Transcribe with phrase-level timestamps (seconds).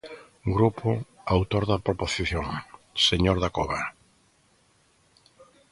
[0.55, 0.89] Grupo
[1.35, 2.45] autor da proposición,
[3.07, 3.81] señor Dacova.